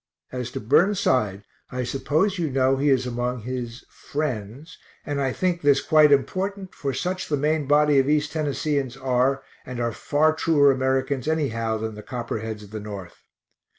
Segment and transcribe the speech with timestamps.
[0.31, 5.61] As to Burnside, I suppose you know he is among his friends, and I think
[5.61, 10.33] this quite important, for such the main body of East Tennesseans are, and are far
[10.33, 13.17] truer Americans anyhow than the Copperheads of the North.